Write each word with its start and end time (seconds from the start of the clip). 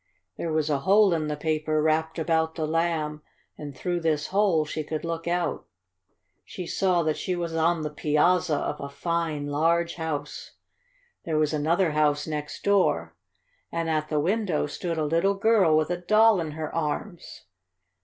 There 0.35 0.51
was 0.51 0.67
a 0.71 0.79
hole 0.79 1.13
in 1.13 1.27
the 1.27 1.37
paper 1.37 1.79
wrapped 1.79 2.17
about 2.17 2.55
the 2.55 2.65
Lamb, 2.65 3.21
and 3.55 3.77
through 3.77 3.99
this 3.99 4.29
hole 4.29 4.65
she 4.65 4.83
could 4.83 5.05
look 5.05 5.27
out. 5.27 5.67
She 6.43 6.65
saw 6.65 7.03
that 7.03 7.17
she 7.17 7.35
was 7.35 7.53
on 7.53 7.83
the 7.83 7.91
piazza 7.91 8.55
of 8.57 8.79
a 8.81 8.89
fine, 8.89 9.45
large 9.45 9.97
house. 9.97 10.53
There 11.23 11.37
was 11.37 11.53
another 11.53 11.91
house 11.91 12.25
next 12.25 12.63
door, 12.63 13.15
and 13.71 13.91
at 13.91 14.09
the 14.09 14.19
window 14.19 14.65
stood 14.65 14.97
a 14.97 15.05
little 15.05 15.35
girl 15.35 15.77
with 15.77 15.91
a 15.91 15.97
doll 15.97 16.39
in 16.39 16.53
her 16.53 16.73
arms. 16.73 17.43